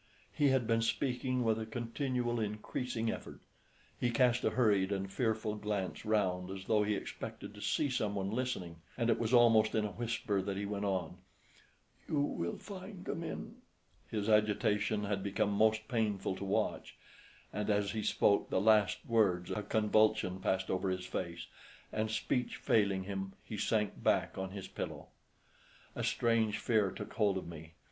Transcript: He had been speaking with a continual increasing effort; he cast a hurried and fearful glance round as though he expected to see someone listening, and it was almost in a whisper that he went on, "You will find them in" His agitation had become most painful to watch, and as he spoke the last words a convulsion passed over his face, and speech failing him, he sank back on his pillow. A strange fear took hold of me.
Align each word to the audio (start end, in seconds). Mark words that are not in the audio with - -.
He 0.33 0.49
had 0.49 0.65
been 0.65 0.81
speaking 0.81 1.43
with 1.43 1.59
a 1.59 1.65
continual 1.67 2.39
increasing 2.39 3.11
effort; 3.11 3.39
he 3.99 4.09
cast 4.09 4.43
a 4.43 4.49
hurried 4.49 4.91
and 4.91 5.11
fearful 5.13 5.53
glance 5.57 6.03
round 6.05 6.49
as 6.49 6.65
though 6.65 6.81
he 6.81 6.95
expected 6.95 7.53
to 7.53 7.61
see 7.61 7.87
someone 7.87 8.31
listening, 8.31 8.77
and 8.97 9.11
it 9.11 9.19
was 9.19 9.31
almost 9.31 9.75
in 9.75 9.85
a 9.85 9.91
whisper 9.91 10.41
that 10.41 10.57
he 10.57 10.65
went 10.65 10.85
on, 10.85 11.17
"You 12.09 12.19
will 12.19 12.57
find 12.57 13.05
them 13.05 13.23
in" 13.23 13.57
His 14.09 14.27
agitation 14.27 15.03
had 15.03 15.21
become 15.21 15.51
most 15.51 15.87
painful 15.87 16.35
to 16.37 16.43
watch, 16.45 16.95
and 17.53 17.69
as 17.69 17.91
he 17.91 18.01
spoke 18.01 18.49
the 18.49 18.59
last 18.59 19.05
words 19.05 19.51
a 19.51 19.61
convulsion 19.61 20.39
passed 20.39 20.71
over 20.71 20.89
his 20.89 21.05
face, 21.05 21.45
and 21.93 22.09
speech 22.09 22.55
failing 22.55 23.03
him, 23.03 23.33
he 23.43 23.55
sank 23.55 24.01
back 24.01 24.35
on 24.35 24.49
his 24.49 24.67
pillow. 24.67 25.09
A 25.95 26.03
strange 26.03 26.57
fear 26.57 26.89
took 26.89 27.13
hold 27.13 27.37
of 27.37 27.47
me. 27.47 27.73